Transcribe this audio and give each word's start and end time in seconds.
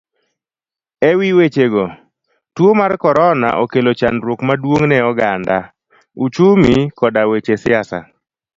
Ewi 1.09 1.27
wechego, 1.37 1.83
tuo 2.55 2.71
mar 2.79 2.93
korona 3.03 3.49
okelo 3.63 3.91
chandruok 3.99 4.39
maduong 4.47 4.83
ne 4.87 4.97
oganda, 5.09 5.57
uchumi 6.25 6.73
koda 6.99 7.21
weche 7.29 7.55
siasa. 7.63 7.99